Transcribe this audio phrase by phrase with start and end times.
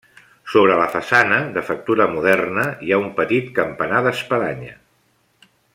[0.53, 4.77] Sobre la façana, de factura moderna, hi ha un petit campanar d'espadanya.